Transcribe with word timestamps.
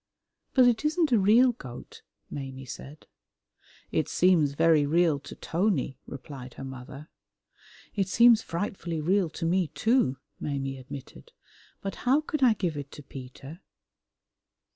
"But 0.55 0.67
it 0.67 0.83
isn't 0.83 1.11
a 1.11 1.19
real 1.19 1.51
goat," 1.51 2.01
Maimie 2.31 2.65
said. 2.65 3.05
"It 3.91 4.09
seems 4.09 4.53
very 4.53 4.83
real 4.87 5.19
to 5.19 5.35
Tony," 5.35 5.99
replied 6.07 6.55
her 6.55 6.63
mother. 6.63 7.07
"It 7.93 8.07
seems 8.07 8.41
frightfully 8.41 8.99
real 8.99 9.29
to 9.29 9.45
me 9.45 9.67
too," 9.67 10.17
Maimie 10.39 10.79
admitted, 10.79 11.33
"but 11.83 11.93
how 12.09 12.19
could 12.19 12.41
I 12.41 12.53
give 12.55 12.77
it 12.77 12.89
to 12.93 13.03
Peter?" 13.03 13.61